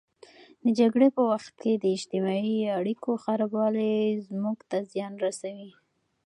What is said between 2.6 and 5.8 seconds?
اړیکو خرابوالی زموږ ته زیان رسوي.